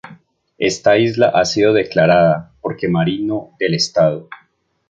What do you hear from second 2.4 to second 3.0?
"Parque